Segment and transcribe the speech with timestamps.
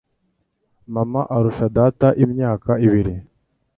[0.93, 3.13] Mama arusha data imyaka ibiri.